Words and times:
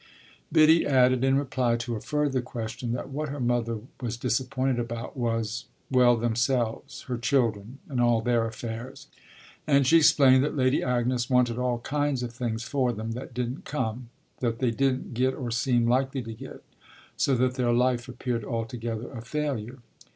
Biddy 0.51 0.83
added 0.83 1.23
in 1.23 1.37
reply 1.37 1.75
to 1.77 1.95
a 1.95 2.01
further 2.01 2.41
question 2.41 2.91
that 2.93 3.09
what 3.09 3.29
her 3.29 3.39
mother 3.39 3.81
was 4.01 4.17
disappointed 4.17 4.79
about 4.79 5.15
was 5.15 5.65
well, 5.91 6.15
themselves, 6.15 7.01
her 7.03 7.19
children 7.19 7.77
and 7.87 8.01
all 8.01 8.19
their 8.19 8.47
affairs; 8.47 9.05
and 9.67 9.85
she 9.85 9.97
explained 9.97 10.43
that 10.43 10.55
Lady 10.55 10.81
Agnes 10.81 11.29
wanted 11.29 11.59
all 11.59 11.77
kinds 11.81 12.23
of 12.23 12.33
things 12.33 12.63
for 12.63 12.91
them 12.91 13.11
that 13.11 13.35
didn't 13.35 13.63
come, 13.63 14.09
that 14.39 14.57
they 14.57 14.71
didn't 14.71 15.13
get 15.13 15.35
or 15.35 15.51
seem 15.51 15.85
likely 15.87 16.23
to 16.23 16.33
get, 16.33 16.63
so 17.15 17.35
that 17.35 17.53
their 17.53 17.71
life 17.71 18.07
appeared 18.09 18.43
altogether 18.43 19.11
a 19.11 19.21
failure. 19.21 19.81